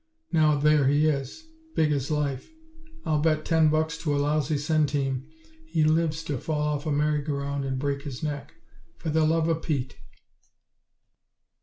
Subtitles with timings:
[0.31, 1.45] Now there he is,
[1.75, 2.51] big as life.
[3.05, 5.27] I'll bet ten bucks to a lousy centime
[5.63, 8.55] he lives to fall off a merry go round and break his neck.
[8.97, 9.97] For the luva Pete!"